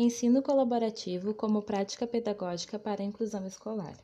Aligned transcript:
Ensino 0.00 0.40
colaborativo 0.42 1.34
como 1.34 1.60
prática 1.60 2.06
pedagógica 2.06 2.78
para 2.78 3.02
a 3.02 3.04
inclusão 3.04 3.44
escolar. 3.44 3.98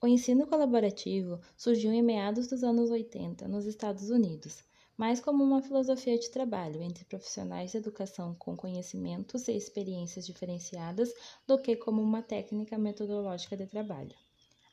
O 0.00 0.06
ensino 0.06 0.46
colaborativo 0.46 1.40
surgiu 1.56 1.92
em 1.92 2.00
meados 2.00 2.46
dos 2.46 2.62
anos 2.62 2.92
80 2.92 3.48
nos 3.48 3.66
Estados 3.66 4.08
Unidos, 4.08 4.62
mais 4.96 5.18
como 5.18 5.42
uma 5.42 5.60
filosofia 5.60 6.16
de 6.16 6.30
trabalho 6.30 6.80
entre 6.80 7.04
profissionais 7.06 7.72
de 7.72 7.78
educação 7.78 8.36
com 8.38 8.56
conhecimentos 8.56 9.48
e 9.48 9.56
experiências 9.56 10.24
diferenciadas 10.24 11.12
do 11.44 11.58
que 11.58 11.74
como 11.74 12.00
uma 12.00 12.22
técnica 12.22 12.78
metodológica 12.78 13.56
de 13.56 13.66
trabalho. 13.66 14.14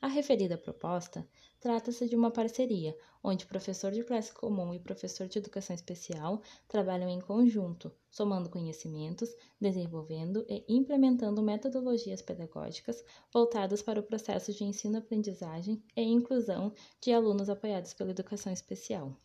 A 0.02 0.08
referida 0.08 0.58
proposta 0.58 1.24
trata-se 1.60 2.08
de 2.08 2.16
uma 2.16 2.28
parceria, 2.28 2.98
onde 3.22 3.46
professor 3.46 3.92
de 3.92 4.02
classe 4.02 4.34
comum 4.34 4.74
e 4.74 4.80
professor 4.80 5.28
de 5.28 5.38
educação 5.38 5.76
especial 5.76 6.42
trabalham 6.66 7.08
em 7.08 7.20
conjunto, 7.20 7.94
somando 8.10 8.50
conhecimentos, 8.50 9.32
desenvolvendo 9.60 10.44
e 10.48 10.64
implementando 10.68 11.40
metodologias 11.40 12.20
pedagógicas 12.20 13.04
voltadas 13.32 13.80
para 13.80 14.00
o 14.00 14.02
processo 14.02 14.52
de 14.52 14.64
ensino-aprendizagem 14.64 15.80
e 15.96 16.02
inclusão 16.02 16.74
de 17.00 17.12
alunos 17.12 17.48
apoiados 17.48 17.94
pela 17.94 18.10
educação 18.10 18.52
especial. 18.52 19.16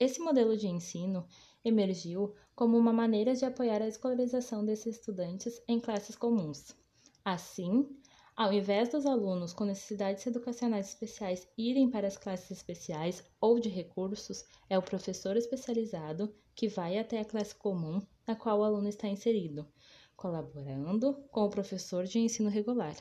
Esse 0.00 0.18
modelo 0.18 0.56
de 0.56 0.66
ensino 0.66 1.28
emergiu 1.64 2.34
como 2.56 2.76
uma 2.76 2.92
maneira 2.92 3.36
de 3.36 3.44
apoiar 3.44 3.80
a 3.80 3.86
escolarização 3.86 4.64
desses 4.64 4.96
estudantes 4.96 5.62
em 5.68 5.78
classes 5.78 6.16
comuns. 6.16 6.74
Assim, 7.24 7.88
ao 8.34 8.52
invés 8.52 8.88
dos 8.88 9.04
alunos 9.04 9.52
com 9.52 9.64
necessidades 9.64 10.26
educacionais 10.26 10.88
especiais 10.88 11.46
irem 11.56 11.90
para 11.90 12.06
as 12.06 12.16
classes 12.16 12.50
especiais 12.50 13.22
ou 13.40 13.60
de 13.60 13.68
recursos, 13.68 14.44
é 14.70 14.78
o 14.78 14.82
professor 14.82 15.36
especializado 15.36 16.34
que 16.54 16.68
vai 16.68 16.98
até 16.98 17.20
a 17.20 17.24
classe 17.24 17.54
comum 17.54 18.00
na 18.26 18.34
qual 18.34 18.60
o 18.60 18.64
aluno 18.64 18.88
está 18.88 19.06
inserido, 19.06 19.66
colaborando 20.16 21.14
com 21.30 21.44
o 21.44 21.50
professor 21.50 22.04
de 22.04 22.18
ensino 22.18 22.48
regular. 22.48 22.96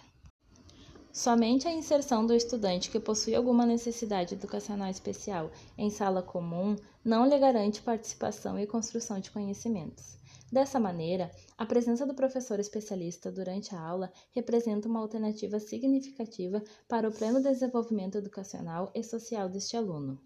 Somente 1.14 1.68
a 1.68 1.74
inserção 1.74 2.26
do 2.26 2.34
estudante 2.34 2.90
que 2.90 3.00
possui 3.00 3.36
alguma 3.36 3.66
necessidade 3.66 4.34
educacional 4.34 4.90
especial 4.90 5.52
em 5.78 5.90
sala 5.90 6.22
comum 6.22 6.76
não 7.04 7.26
lhe 7.26 7.38
garante 7.38 7.82
participação 7.82 8.58
e 8.58 8.66
construção 8.66 9.20
de 9.20 9.30
conhecimentos. 9.30 10.21
Dessa 10.52 10.82
maneira, 10.82 11.32
a 11.58 11.66
presença 11.66 12.06
do 12.06 12.14
professor 12.14 12.60
especialista 12.60 13.32
durante 13.32 13.74
a 13.74 13.80
aula 13.80 14.12
representa 14.32 14.90
uma 14.90 15.00
alternativa 15.00 15.60
significativa 15.60 16.62
para 16.90 17.08
o 17.08 17.12
pleno 17.14 17.42
desenvolvimento 17.42 18.18
educacional 18.18 18.92
e 18.94 19.02
social 19.02 19.48
deste 19.48 19.78
aluno. 19.78 20.20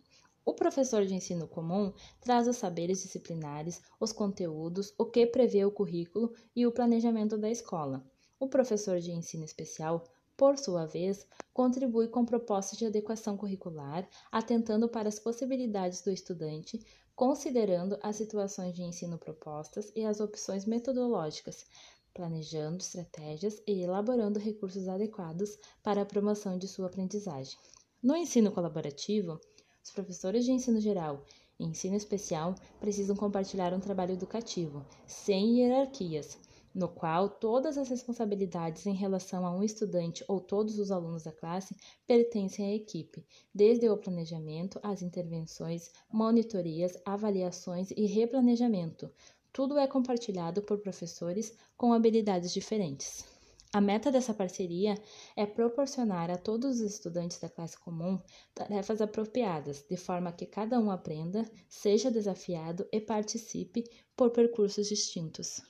O 0.44 0.56
professor 0.56 1.06
de 1.06 1.14
ensino 1.14 1.48
comum 1.48 1.94
traz 2.22 2.48
os 2.48 2.58
saberes 2.58 3.04
disciplinares, 3.04 3.82
os 4.00 4.12
conteúdos, 4.12 4.94
o 4.98 5.06
que 5.06 5.28
prevê 5.28 5.64
o 5.64 5.72
currículo 5.72 6.34
e 6.56 6.66
o 6.66 6.72
planejamento 6.72 7.38
da 7.38 7.50
escola. 7.50 8.04
O 8.40 8.48
professor 8.48 9.00
de 9.00 9.12
ensino 9.12 9.46
especial 9.46 10.04
por 10.38 10.58
sua 10.58 10.86
vez, 10.86 11.26
contribui 11.54 12.10
com 12.10 12.26
propostas 12.26 12.78
de 12.78 12.86
adequação 12.86 13.38
curricular, 13.38 14.08
atentando 14.32 14.90
para 14.90 15.08
as 15.08 15.18
possibilidades 15.18 16.02
do 16.02 16.12
estudante, 16.12 16.80
considerando 17.16 17.98
as 18.04 18.18
situações 18.18 18.76
de 18.76 18.84
ensino 18.84 19.18
propostas 19.18 19.92
e 19.96 20.04
as 20.04 20.20
opções 20.20 20.66
metodológicas, 20.66 21.66
planejando 22.14 22.78
estratégias 22.78 23.62
e 23.66 23.82
elaborando 23.82 24.40
recursos 24.40 24.88
adequados 24.88 25.58
para 25.82 26.02
a 26.02 26.06
promoção 26.06 26.58
de 26.58 26.68
sua 26.68 26.88
aprendizagem. 26.88 27.58
No 28.04 28.16
ensino 28.16 28.52
colaborativo, 28.52 29.40
os 29.84 29.92
professores 29.92 30.46
de 30.46 30.52
ensino 30.52 30.80
geral 30.80 31.24
e 31.60 31.66
ensino 31.66 31.96
especial 31.96 32.56
precisam 32.80 33.16
compartilhar 33.16 33.74
um 33.74 33.80
trabalho 33.80 34.14
educativo, 34.14 34.86
sem 35.08 35.60
hierarquias, 35.60 36.38
no 36.76 36.90
qual 36.90 37.30
todas 37.30 37.78
as 37.78 37.88
responsabilidades 37.88 38.86
em 38.86 38.94
relação 38.94 39.46
a 39.46 39.56
um 39.56 39.64
estudante 39.64 40.26
ou 40.28 40.42
todos 40.42 40.78
os 40.78 40.92
alunos 40.92 41.24
da 41.24 41.32
classe 41.32 41.74
pertencem 42.06 42.66
à 42.66 42.76
equipe, 42.76 43.26
desde 43.54 43.90
o 43.90 43.96
planejamento, 43.96 44.78
as 44.84 45.02
intervenções, 45.02 45.90
monitorias, 46.12 47.02
avaliações 47.06 47.92
e 47.92 48.06
replanejamento. 48.06 49.10
Tudo 49.54 49.78
é 49.78 49.88
compartilhado 49.88 50.62
por 50.62 50.80
professores 50.80 51.58
com 51.78 51.94
habilidades 51.94 52.52
diferentes. 52.52 53.24
A 53.72 53.80
meta 53.80 54.12
dessa 54.12 54.34
parceria 54.34 54.96
é 55.36 55.46
proporcionar 55.46 56.30
a 56.30 56.38
todos 56.38 56.82
os 56.82 56.94
estudantes 56.94 57.40
da 57.40 57.50
classe 57.50 57.80
comum 57.80 58.20
tarefas 58.54 59.02
apropriadas, 59.02 59.86
de 59.90 59.96
forma 59.96 60.32
que 60.32 60.46
cada 60.46 60.78
um 60.80 60.92
aprenda, 60.92 61.50
seja 61.70 62.12
desafiado 62.12 62.86
e 62.92 63.00
participe 63.00 63.84
por 64.16 64.32
percursos 64.32 64.88
distintos. 64.88 65.62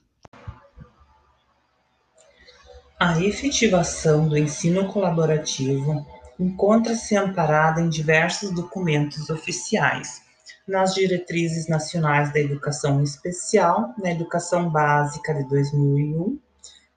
A 2.97 3.22
efetivação 3.22 4.29
do 4.29 4.38
ensino 4.38 4.88
colaborativo 4.88 6.07
encontra-se 6.39 7.13
amparada 7.17 7.81
em 7.81 7.89
diversos 7.89 8.51
documentos 8.51 9.29
oficiais, 9.29 10.22
nas 10.66 10.95
Diretrizes 10.95 11.67
Nacionais 11.67 12.31
da 12.31 12.39
Educação 12.39 13.03
Especial, 13.03 13.94
na 14.01 14.11
Educação 14.11 14.69
Básica 14.69 15.33
de 15.33 15.44
2001, 15.44 16.39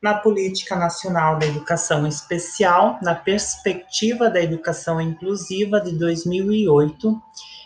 na 0.00 0.14
Política 0.14 0.76
Nacional 0.76 1.36
da 1.36 1.47
Educação 1.47 2.06
Especial, 2.06 3.00
na 3.03 3.16
Perspectiva 3.16 4.30
da 4.30 4.41
Educação 4.41 5.00
Inclusiva 5.00 5.80
de 5.80 5.98
2008 5.98 7.20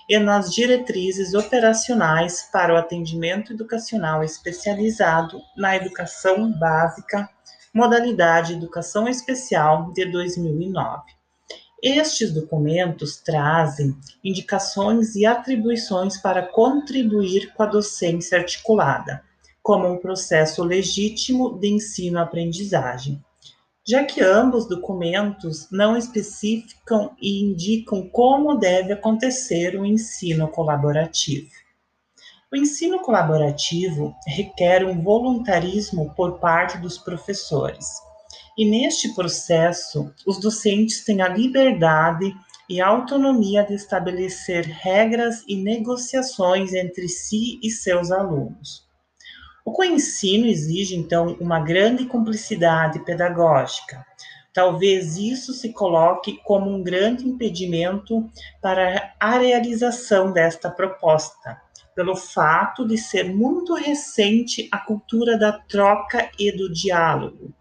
e 0.08 0.18
nas 0.18 0.54
Diretrizes 0.54 1.34
Operacionais 1.34 2.48
para 2.50 2.72
o 2.72 2.78
Atendimento 2.78 3.52
Educacional 3.52 4.24
Especializado 4.24 5.38
na 5.54 5.76
Educação 5.76 6.50
Básica 6.58 7.28
modalidade 7.74 8.52
Educação 8.52 9.08
Especial 9.08 9.92
de 9.92 10.04
2009. 10.04 11.02
Estes 11.82 12.30
documentos 12.30 13.16
trazem 13.16 13.96
indicações 14.22 15.16
e 15.16 15.24
atribuições 15.24 16.18
para 16.18 16.42
contribuir 16.42 17.52
com 17.54 17.62
a 17.62 17.66
docência 17.66 18.38
articulada, 18.38 19.24
como 19.62 19.88
um 19.88 19.96
processo 19.96 20.62
legítimo 20.62 21.58
de 21.58 21.68
ensino-aprendizagem, 21.68 23.24
já 23.88 24.04
que 24.04 24.22
ambos 24.22 24.68
documentos 24.68 25.68
não 25.70 25.96
especificam 25.96 27.16
e 27.20 27.42
indicam 27.42 28.06
como 28.08 28.54
deve 28.54 28.92
acontecer 28.92 29.80
o 29.80 29.86
ensino 29.86 30.46
colaborativo. 30.46 31.61
O 32.52 32.56
ensino 32.56 32.98
colaborativo 32.98 34.14
requer 34.26 34.84
um 34.84 35.00
voluntarismo 35.02 36.14
por 36.14 36.38
parte 36.38 36.76
dos 36.76 36.98
professores. 36.98 37.86
E 38.58 38.68
neste 38.68 39.14
processo, 39.14 40.12
os 40.26 40.38
docentes 40.38 41.02
têm 41.02 41.22
a 41.22 41.28
liberdade 41.28 42.30
e 42.68 42.78
autonomia 42.78 43.64
de 43.64 43.72
estabelecer 43.72 44.66
regras 44.66 45.42
e 45.48 45.56
negociações 45.56 46.74
entre 46.74 47.08
si 47.08 47.58
e 47.62 47.70
seus 47.70 48.12
alunos. 48.12 48.86
O 49.64 49.72
coensino 49.72 50.44
exige, 50.44 50.94
então, 50.94 51.34
uma 51.40 51.58
grande 51.58 52.04
cumplicidade 52.04 53.02
pedagógica. 53.02 54.04
Talvez 54.52 55.16
isso 55.16 55.54
se 55.54 55.72
coloque 55.72 56.38
como 56.44 56.70
um 56.70 56.82
grande 56.82 57.26
impedimento 57.26 58.28
para 58.60 59.14
a 59.18 59.38
realização 59.38 60.30
desta 60.30 60.68
proposta, 60.68 61.58
pelo 61.94 62.16
fato 62.16 62.86
de 62.86 62.96
ser 62.96 63.24
muito 63.34 63.74
recente 63.74 64.68
a 64.72 64.78
cultura 64.78 65.38
da 65.38 65.52
troca 65.52 66.30
e 66.38 66.50
do 66.50 66.72
diálogo. 66.72 67.52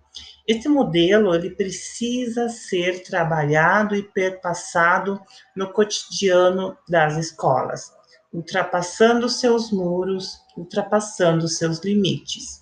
Esse 0.47 0.67
modelo 0.67 1.33
ele 1.35 1.51
precisa 1.51 2.49
ser 2.49 3.03
trabalhado 3.03 3.95
e 3.95 4.03
perpassado 4.03 5.21
no 5.55 5.71
cotidiano 5.71 6.77
das 6.89 7.15
escolas, 7.15 7.91
ultrapassando 8.33 9.29
seus 9.29 9.71
muros, 9.71 10.41
ultrapassando 10.57 11.47
seus 11.47 11.79
limites. 11.79 12.61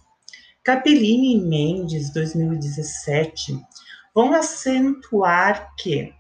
Capellini 0.63 1.38
e 1.38 1.41
Mendes, 1.41 2.14
2017, 2.14 3.59
vão 4.14 4.34
acentuar 4.34 5.73
que 5.76 6.14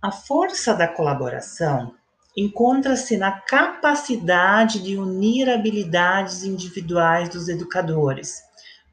a 0.00 0.12
força 0.12 0.72
da 0.74 0.86
colaboração 0.86 1.97
encontra-se 2.40 3.16
na 3.16 3.32
capacidade 3.32 4.80
de 4.80 4.96
unir 4.96 5.50
habilidades 5.50 6.44
individuais 6.44 7.28
dos 7.28 7.48
educadores 7.48 8.42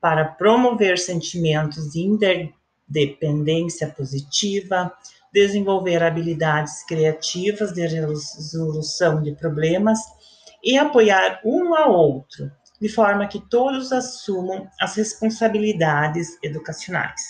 para 0.01 0.25
promover 0.25 0.97
sentimentos 0.97 1.91
de 1.91 2.01
interdependência 2.01 3.87
positiva, 3.89 4.91
desenvolver 5.31 6.01
habilidades 6.01 6.83
criativas 6.85 7.71
de 7.71 7.85
resolução 7.85 9.21
de 9.21 9.33
problemas 9.33 9.99
e 10.63 10.77
apoiar 10.77 11.39
um 11.45 11.75
ao 11.75 11.93
outro, 11.93 12.51
de 12.81 12.89
forma 12.89 13.27
que 13.27 13.39
todos 13.49 13.91
assumam 13.91 14.67
as 14.81 14.95
responsabilidades 14.95 16.29
educacionais. 16.41 17.21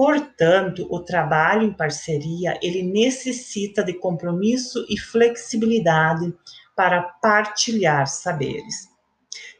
Portanto, 0.00 0.88
o 0.90 1.00
trabalho 1.00 1.62
em 1.62 1.74
parceria, 1.74 2.58
ele 2.62 2.82
necessita 2.82 3.84
de 3.84 3.92
compromisso 3.92 4.86
e 4.88 4.98
flexibilidade 4.98 6.34
para 6.74 7.02
partilhar 7.02 8.06
saberes. 8.06 8.88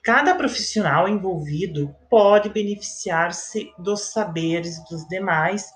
Cada 0.03 0.35
profissional 0.35 1.07
envolvido 1.07 1.95
pode 2.09 2.49
beneficiar-se 2.49 3.71
dos 3.79 4.13
saberes 4.13 4.83
dos 4.89 5.07
demais 5.09 5.67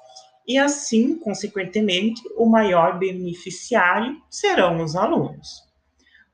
e, 0.49 0.57
assim, 0.57 1.19
consequentemente, 1.19 2.23
o 2.35 2.47
maior 2.47 2.99
beneficiário 2.99 4.17
serão 4.31 4.83
os 4.83 4.97
alunos. 4.97 5.63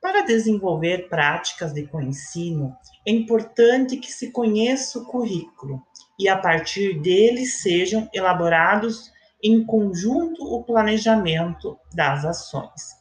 Para 0.00 0.22
desenvolver 0.22 1.08
práticas 1.08 1.72
de 1.72 1.84
coensino, 1.88 2.76
é 3.04 3.10
importante 3.10 3.96
que 3.96 4.12
se 4.12 4.30
conheça 4.30 5.00
o 5.00 5.04
currículo 5.04 5.84
e, 6.20 6.28
a 6.28 6.36
partir 6.36 7.00
dele, 7.00 7.46
sejam 7.46 8.06
elaborados 8.12 9.10
em 9.42 9.64
conjunto 9.64 10.44
o 10.44 10.62
planejamento 10.62 11.78
das 11.94 12.26
ações. 12.26 13.00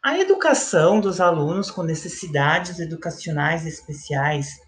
A 0.00 0.16
educação 0.20 1.00
dos 1.00 1.20
alunos 1.20 1.68
com 1.68 1.82
necessidades 1.82 2.78
educacionais 2.78 3.66
especiais 3.66 4.60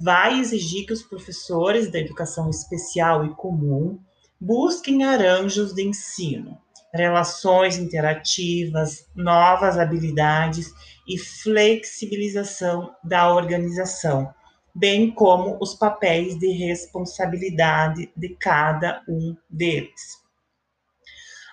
vai 0.00 0.40
exigir 0.40 0.84
que 0.84 0.92
os 0.92 1.04
professores 1.04 1.92
da 1.92 2.00
educação 2.00 2.50
especial 2.50 3.24
e 3.24 3.32
comum 3.36 4.00
busquem 4.40 5.04
arranjos 5.04 5.72
de 5.72 5.84
ensino, 5.84 6.58
relações 6.92 7.78
interativas, 7.78 9.06
novas 9.14 9.78
habilidades 9.78 10.72
e 11.06 11.16
flexibilização 11.16 12.92
da 13.04 13.32
organização, 13.32 14.34
bem 14.74 15.10
como 15.10 15.58
os 15.60 15.74
papéis 15.74 16.38
de 16.38 16.50
responsabilidade 16.52 18.10
de 18.16 18.30
cada 18.36 19.02
um 19.08 19.36
deles. 19.48 20.22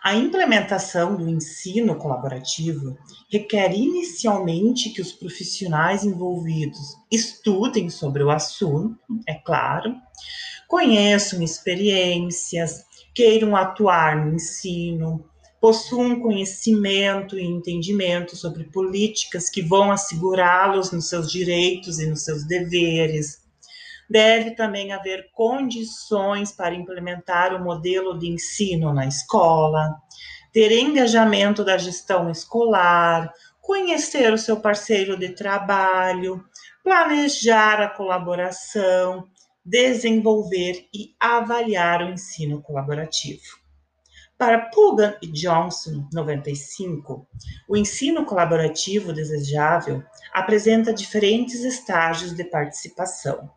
A 0.01 0.15
implementação 0.15 1.17
do 1.17 1.29
ensino 1.29 1.95
colaborativo 1.95 2.97
requer 3.29 3.73
inicialmente 3.73 4.91
que 4.91 5.01
os 5.01 5.11
profissionais 5.11 6.05
envolvidos 6.05 6.95
estudem 7.11 7.89
sobre 7.89 8.23
o 8.23 8.29
assunto, 8.29 8.97
é 9.27 9.33
claro, 9.33 9.93
conheçam 10.69 11.43
experiências, 11.43 12.85
queiram 13.13 13.57
atuar 13.57 14.15
no 14.15 14.35
ensino, 14.35 15.25
possuam 15.61 16.19
conhecimento 16.19 17.37
e 17.37 17.43
entendimento 17.43 18.35
sobre 18.35 18.63
políticas 18.65 19.49
que 19.49 19.61
vão 19.61 19.91
assegurá-los 19.91 20.91
nos 20.91 21.09
seus 21.09 21.31
direitos 21.31 21.99
e 21.99 22.07
nos 22.07 22.23
seus 22.23 22.45
deveres. 22.45 23.39
Deve 24.09 24.51
também 24.51 24.91
haver 24.91 25.29
condições 25.33 26.51
para 26.51 26.73
implementar 26.73 27.53
o 27.53 27.63
modelo 27.63 28.17
de 28.17 28.27
ensino 28.27 28.93
na 28.93 29.05
escola, 29.05 29.95
ter 30.51 30.71
engajamento 30.71 31.63
da 31.63 31.77
gestão 31.77 32.29
escolar, 32.31 33.31
conhecer 33.61 34.33
o 34.33 34.37
seu 34.37 34.59
parceiro 34.59 35.15
de 35.15 35.29
trabalho, 35.29 36.43
planejar 36.83 37.81
a 37.81 37.89
colaboração, 37.89 39.27
desenvolver 39.63 40.87
e 40.91 41.13
avaliar 41.19 42.01
o 42.01 42.09
ensino 42.09 42.63
colaborativo. 42.63 43.58
Para 44.39 44.69
Pugan 44.69 45.17
e 45.21 45.27
Johnson, 45.27 46.07
95, 46.13 47.27
o 47.67 47.75
ensino 47.75 48.23
colaborativo 48.23 49.11
desejável 49.11 50.01
apresenta 50.33 50.93
diferentes 50.93 51.65
estágios 51.65 52.33
de 52.33 52.45
participação. 52.45 53.51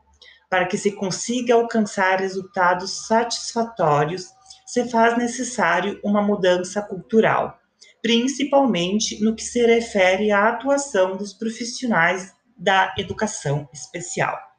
Para 0.51 0.67
que 0.67 0.77
se 0.77 0.91
consiga 0.91 1.55
alcançar 1.55 2.19
resultados 2.19 3.07
satisfatórios, 3.07 4.31
se 4.67 4.91
faz 4.91 5.17
necessário 5.17 6.01
uma 6.03 6.21
mudança 6.21 6.83
cultural, 6.83 7.61
principalmente 8.03 9.23
no 9.23 9.37
que 9.37 9.45
se 9.45 9.65
refere 9.65 10.33
à 10.33 10.49
atuação 10.49 11.17
dos 11.17 11.33
profissionais 11.33 12.35
da 12.59 12.93
educação 12.99 13.69
especial. 13.73 14.52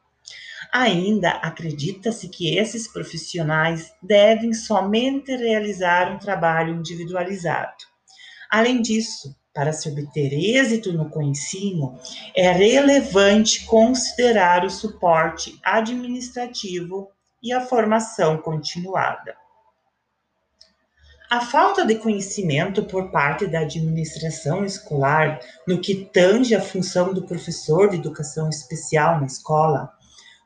Ainda 0.76 1.30
acredita-se 1.30 2.28
que 2.28 2.58
esses 2.58 2.88
profissionais 2.88 3.92
devem 4.02 4.52
somente 4.52 5.36
realizar 5.36 6.12
um 6.12 6.18
trabalho 6.18 6.74
individualizado. 6.74 7.76
Além 8.50 8.82
disso, 8.82 9.36
para 9.54 9.72
se 9.72 9.88
obter 9.88 10.32
êxito 10.32 10.92
no 10.92 11.08
ensino, 11.22 11.96
é 12.34 12.50
relevante 12.50 13.64
considerar 13.66 14.64
o 14.64 14.70
suporte 14.70 15.56
administrativo 15.62 17.08
e 17.40 17.52
a 17.52 17.60
formação 17.60 18.38
continuada. 18.38 19.36
A 21.30 21.40
falta 21.40 21.86
de 21.86 21.94
conhecimento 21.94 22.82
por 22.82 23.12
parte 23.12 23.46
da 23.46 23.60
administração 23.60 24.64
escolar 24.64 25.38
no 25.68 25.80
que 25.80 26.10
tange 26.12 26.52
a 26.52 26.60
função 26.60 27.14
do 27.14 27.22
professor 27.22 27.90
de 27.90 27.96
educação 27.96 28.48
especial 28.48 29.20
na 29.20 29.26
escola 29.26 29.94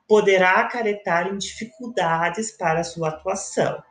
poderá 0.08 0.60
acarretar 0.60 1.28
em 1.28 1.36
dificuldades 1.36 2.50
para 2.50 2.82
sua 2.82 3.10
atuação, 3.10 3.82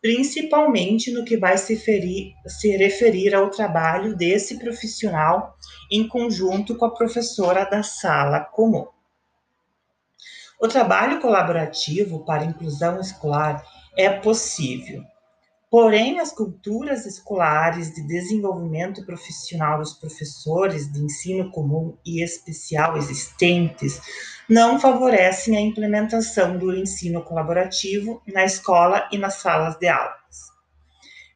principalmente 0.00 1.10
no 1.10 1.24
que 1.24 1.36
vai 1.36 1.58
se, 1.58 1.76
ferir, 1.76 2.32
se 2.46 2.76
referir 2.76 3.34
ao 3.34 3.50
trabalho 3.50 4.16
desse 4.16 4.58
profissional 4.58 5.56
em 5.90 6.06
conjunto 6.06 6.76
com 6.76 6.84
a 6.84 6.94
professora 6.94 7.64
da 7.64 7.82
sala 7.82 8.38
comum. 8.38 8.86
O 10.60 10.68
trabalho 10.68 11.20
colaborativo 11.20 12.24
para 12.24 12.44
inclusão 12.44 13.00
escolar 13.00 13.62
é 13.96 14.08
possível, 14.08 15.04
Porém, 15.76 16.20
as 16.20 16.30
culturas 16.30 17.04
escolares 17.04 17.92
de 17.92 18.06
desenvolvimento 18.06 19.04
profissional 19.04 19.80
dos 19.80 19.92
professores 19.92 20.86
de 20.92 21.00
ensino 21.00 21.50
comum 21.50 21.96
e 22.06 22.22
especial 22.22 22.96
existentes 22.96 24.00
não 24.48 24.78
favorecem 24.78 25.56
a 25.56 25.60
implementação 25.60 26.56
do 26.56 26.72
ensino 26.72 27.24
colaborativo 27.24 28.22
na 28.24 28.44
escola 28.44 29.08
e 29.10 29.18
nas 29.18 29.40
salas 29.42 29.76
de 29.76 29.88
aulas. 29.88 30.14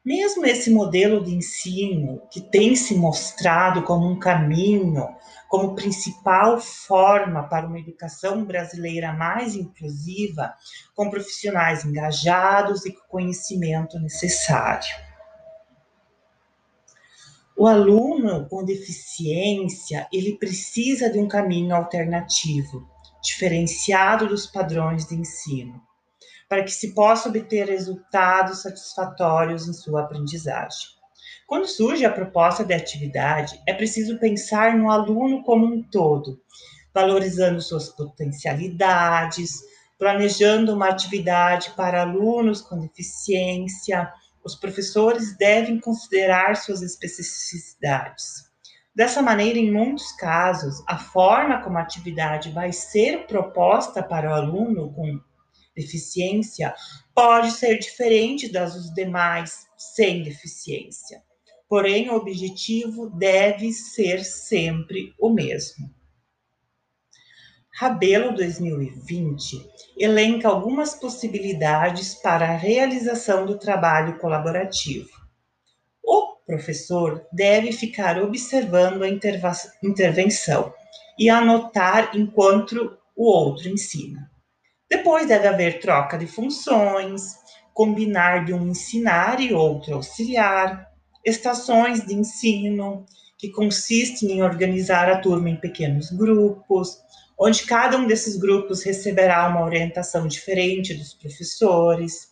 Mesmo 0.05 0.45
esse 0.45 0.71
modelo 0.71 1.21
de 1.21 1.35
ensino, 1.35 2.21
que 2.31 2.39
tem 2.39 2.77
se 2.77 2.95
mostrado 2.95 3.83
como 3.83 4.07
um 4.07 4.17
caminho 4.17 5.09
como 5.49 5.73
principal 5.73 6.61
forma 6.61 7.41
para 7.49 7.65
uma 7.65 7.79
educação 7.79 8.45
brasileira 8.45 9.11
mais 9.11 9.55
inclusiva, 9.55 10.53
com 10.95 11.09
profissionais 11.09 11.83
engajados 11.83 12.85
e 12.85 12.93
com 12.93 13.01
conhecimento 13.07 13.99
necessário. 13.99 14.87
O 17.57 17.67
aluno 17.67 18.47
com 18.47 18.63
deficiência, 18.63 20.07
ele 20.13 20.37
precisa 20.37 21.09
de 21.09 21.17
um 21.17 21.27
caminho 21.27 21.75
alternativo, 21.75 22.87
diferenciado 23.21 24.27
dos 24.27 24.45
padrões 24.45 25.07
de 25.07 25.15
ensino, 25.15 25.81
para 26.47 26.63
que 26.63 26.71
se 26.71 26.93
possa 26.93 27.27
obter 27.27 27.67
resultados 27.67 28.61
satisfatórios 28.61 29.67
em 29.67 29.73
sua 29.73 30.01
aprendizagem. 30.01 30.98
Quando 31.49 31.65
surge 31.65 32.05
a 32.05 32.11
proposta 32.11 32.63
de 32.63 32.75
atividade, 32.75 33.59
é 33.65 33.73
preciso 33.73 34.19
pensar 34.19 34.77
no 34.77 34.91
aluno 34.91 35.41
como 35.41 35.65
um 35.65 35.81
todo, 35.81 36.39
valorizando 36.93 37.59
suas 37.59 37.89
potencialidades, 37.89 39.59
planejando 39.97 40.75
uma 40.75 40.89
atividade 40.89 41.71
para 41.71 42.03
alunos 42.03 42.61
com 42.61 42.79
deficiência. 42.79 44.13
Os 44.43 44.53
professores 44.53 45.35
devem 45.39 45.79
considerar 45.79 46.55
suas 46.55 46.83
especificidades. 46.83 48.47
Dessa 48.93 49.19
maneira, 49.19 49.57
em 49.57 49.71
muitos 49.71 50.11
casos, 50.17 50.83
a 50.85 50.99
forma 50.99 51.63
como 51.63 51.79
a 51.79 51.81
atividade 51.81 52.51
vai 52.51 52.71
ser 52.71 53.25
proposta 53.25 54.03
para 54.03 54.29
o 54.29 54.33
aluno 54.35 54.93
com 54.93 55.19
deficiência 55.75 56.75
pode 57.15 57.49
ser 57.53 57.79
diferente 57.79 58.51
das 58.51 58.75
dos 58.75 58.93
demais 58.93 59.65
sem 59.75 60.21
deficiência 60.21 61.27
porém 61.69 62.09
o 62.09 62.15
objetivo 62.15 63.07
deve 63.11 63.71
ser 63.71 64.25
sempre 64.25 65.13
o 65.19 65.29
mesmo. 65.29 65.87
Rabelo 67.71 68.33
2020 68.35 69.69
elenca 69.95 70.49
algumas 70.49 70.95
possibilidades 70.95 72.15
para 72.15 72.49
a 72.49 72.57
realização 72.57 73.45
do 73.45 73.57
trabalho 73.57 74.17
colaborativo. 74.17 75.09
O 76.03 76.35
professor 76.45 77.25
deve 77.31 77.71
ficar 77.71 78.21
observando 78.21 79.03
a 79.03 79.07
intervenção 79.83 80.73
e 81.17 81.29
anotar 81.29 82.17
enquanto 82.17 82.97
o 83.15 83.25
outro 83.25 83.69
ensina. 83.69 84.29
Depois 84.89 85.27
deve 85.27 85.47
haver 85.47 85.79
troca 85.79 86.17
de 86.17 86.25
funções, 86.25 87.37
combinar 87.73 88.43
de 88.43 88.53
um 88.53 88.67
ensinar 88.67 89.39
e 89.39 89.53
outro 89.53 89.95
auxiliar, 89.95 90.88
estações 91.25 92.05
de 92.05 92.13
ensino, 92.13 93.05
que 93.37 93.49
consistem 93.49 94.33
em 94.33 94.43
organizar 94.43 95.09
a 95.09 95.19
turma 95.19 95.49
em 95.49 95.55
pequenos 95.55 96.11
grupos, 96.11 96.97
onde 97.39 97.63
cada 97.63 97.97
um 97.97 98.05
desses 98.05 98.35
grupos 98.35 98.83
receberá 98.83 99.47
uma 99.47 99.63
orientação 99.63 100.27
diferente 100.27 100.93
dos 100.93 101.13
professores. 101.13 102.29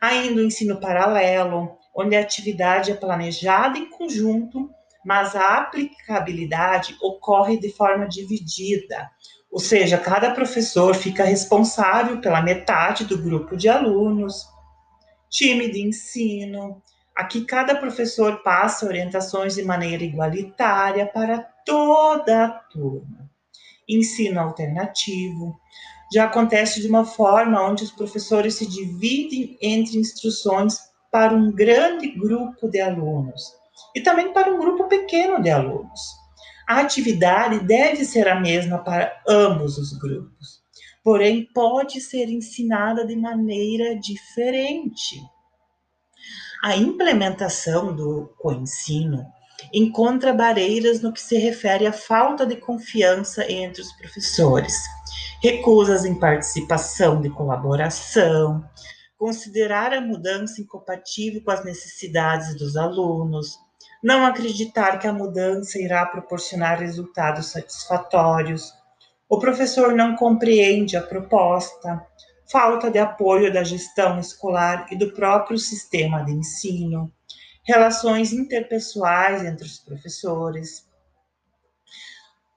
Ainda 0.00 0.40
o 0.40 0.44
ensino 0.44 0.78
paralelo, 0.78 1.76
onde 1.94 2.14
a 2.14 2.20
atividade 2.20 2.92
é 2.92 2.94
planejada 2.94 3.76
em 3.76 3.90
conjunto, 3.90 4.70
mas 5.04 5.34
a 5.34 5.58
aplicabilidade 5.58 6.96
ocorre 7.00 7.58
de 7.58 7.70
forma 7.70 8.08
dividida, 8.08 9.10
Ou 9.50 9.60
seja, 9.60 9.96
cada 9.96 10.32
professor 10.32 10.94
fica 10.94 11.24
responsável 11.24 12.20
pela 12.20 12.42
metade 12.42 13.04
do 13.04 13.16
grupo 13.16 13.56
de 13.56 13.68
alunos. 13.68 14.44
Time 15.30 15.70
de 15.70 15.80
ensino. 15.80 16.82
Aqui 17.16 17.46
cada 17.46 17.74
professor 17.74 18.42
passa 18.42 18.84
orientações 18.84 19.54
de 19.54 19.64
maneira 19.64 20.04
igualitária 20.04 21.06
para 21.06 21.38
toda 21.64 22.44
a 22.44 22.48
turma. 22.50 23.30
Ensino 23.88 24.38
alternativo. 24.38 25.58
Já 26.12 26.24
acontece 26.24 26.82
de 26.82 26.88
uma 26.88 27.06
forma 27.06 27.66
onde 27.66 27.84
os 27.84 27.90
professores 27.90 28.56
se 28.56 28.66
dividem 28.66 29.56
entre 29.62 29.98
instruções 29.98 30.78
para 31.10 31.34
um 31.34 31.50
grande 31.50 32.08
grupo 32.08 32.68
de 32.68 32.82
alunos 32.82 33.42
e 33.94 34.02
também 34.02 34.30
para 34.34 34.52
um 34.52 34.58
grupo 34.58 34.84
pequeno 34.84 35.42
de 35.42 35.48
alunos. 35.48 36.00
A 36.68 36.80
atividade 36.80 37.60
deve 37.60 38.04
ser 38.04 38.28
a 38.28 38.38
mesma 38.38 38.78
para 38.78 39.22
ambos 39.26 39.78
os 39.78 39.92
grupos, 39.98 40.60
porém 41.02 41.48
pode 41.54 41.98
ser 41.98 42.28
ensinada 42.28 43.06
de 43.06 43.16
maneira 43.16 43.98
diferente. 43.98 45.18
A 46.62 46.76
implementação 46.76 47.94
do 47.94 48.34
coensino 48.38 49.26
encontra 49.72 50.32
barreiras 50.32 51.00
no 51.00 51.12
que 51.12 51.20
se 51.20 51.36
refere 51.36 51.86
à 51.86 51.92
falta 51.92 52.46
de 52.46 52.56
confiança 52.56 53.50
entre 53.50 53.82
os 53.82 53.92
professores, 53.92 54.74
recusas 55.42 56.04
em 56.04 56.18
participação 56.18 57.20
de 57.20 57.30
colaboração, 57.30 58.64
considerar 59.18 59.92
a 59.92 60.00
mudança 60.00 60.60
incompatível 60.60 61.42
com 61.42 61.50
as 61.50 61.64
necessidades 61.64 62.56
dos 62.56 62.76
alunos, 62.76 63.58
não 64.02 64.24
acreditar 64.26 64.98
que 64.98 65.06
a 65.06 65.12
mudança 65.12 65.78
irá 65.78 66.04
proporcionar 66.06 66.78
resultados 66.80 67.46
satisfatórios, 67.46 68.72
o 69.28 69.38
professor 69.38 69.92
não 69.92 70.14
compreende 70.14 70.96
a 70.96 71.02
proposta, 71.02 72.00
falta 72.50 72.90
de 72.90 72.98
apoio 72.98 73.52
da 73.52 73.64
gestão 73.64 74.18
escolar 74.18 74.86
e 74.90 74.96
do 74.96 75.12
próprio 75.12 75.58
sistema 75.58 76.24
de 76.24 76.32
ensino, 76.32 77.12
relações 77.64 78.32
interpessoais 78.32 79.44
entre 79.44 79.66
os 79.66 79.78
professores. 79.78 80.86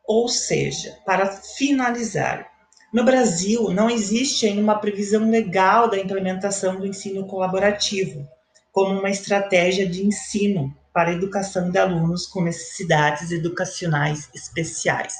Ou 0.08 0.27
seja, 0.27 0.98
para 1.05 1.27
finalizar, 1.27 2.50
no 2.91 3.03
Brasil, 3.03 3.69
não 3.69 3.89
existe 3.89 4.48
ainda 4.48 4.62
uma 4.62 4.79
previsão 4.79 5.29
legal 5.29 5.89
da 5.89 6.00
implementação 6.00 6.75
do 6.77 6.88
ensino 6.88 7.27
colaborativo 7.27 8.27
como 8.72 9.00
uma 9.00 9.10
estratégia 9.10 9.88
de 9.88 10.05
ensino 10.05 10.75
para 10.93 11.10
a 11.10 11.13
educação 11.13 11.69
de 11.69 11.77
alunos 11.77 12.25
com 12.25 12.41
necessidades 12.41 13.31
educacionais 13.31 14.29
especiais, 14.34 15.13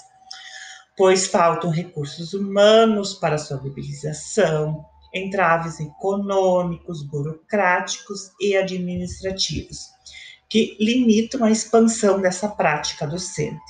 pois 1.00 1.28
faltam 1.28 1.70
recursos 1.70 2.34
humanos 2.34 3.14
para 3.14 3.38
sua 3.38 3.56
mobilização, 3.56 4.84
entraves 5.14 5.80
econômicos, 5.80 7.04
burocráticos 7.04 8.34
e 8.38 8.58
administrativos, 8.58 9.88
que 10.50 10.76
limitam 10.78 11.46
a 11.46 11.52
expansão 11.52 12.20
dessa 12.20 12.50
prática 12.50 13.08
docente. 13.08 13.62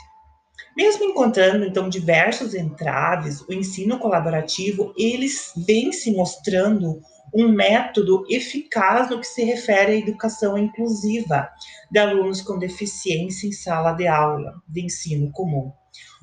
Mesmo 0.75 1.03
encontrando 1.03 1.65
então 1.65 1.87
diversos 1.87 2.55
entraves, 2.55 3.41
o 3.41 3.53
ensino 3.53 3.99
colaborativo 3.99 4.91
eles 4.97 5.53
vem 5.55 5.91
se 5.91 6.11
mostrando 6.11 6.99
um 7.31 7.47
método 7.47 8.25
eficaz 8.27 9.07
no 9.07 9.19
que 9.19 9.27
se 9.27 9.43
refere 9.43 9.91
à 9.91 9.95
educação 9.95 10.57
inclusiva 10.57 11.47
de 11.91 11.99
alunos 11.99 12.41
com 12.41 12.57
deficiência 12.57 13.45
em 13.45 13.51
sala 13.51 13.93
de 13.93 14.07
aula 14.07 14.55
de 14.67 14.83
ensino 14.83 15.31
comum. 15.31 15.71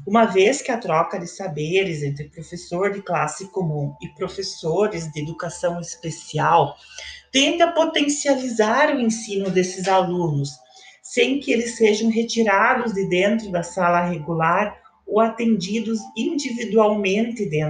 Uma 0.07 0.25
vez 0.25 0.63
que 0.63 0.71
a 0.71 0.79
troca 0.79 1.19
de 1.19 1.27
saberes 1.27 2.03
entre 2.03 2.29
professor 2.29 2.93
de 2.93 3.03
classe 3.03 3.51
comum 3.51 3.95
e 4.01 4.09
professores 4.11 5.11
de 5.11 5.21
educação 5.21 5.81
especial 5.81 6.77
tende 7.33 7.63
a 7.63 7.73
potencializar 7.73 8.95
o 8.95 9.01
ensino 9.01 9.51
desses 9.51 9.89
alunos, 9.89 10.51
sem 11.03 11.41
que 11.41 11.53
eles 11.53 11.77
sejam 11.77 12.11
retirados 12.11 12.93
de 12.93 13.09
dentro 13.09 13.51
da 13.51 13.63
sala 13.63 14.07
regular 14.07 14.81
ou 15.07 15.21
atendidos 15.21 15.99
individualmente 16.17 17.45
dentro 17.49 17.57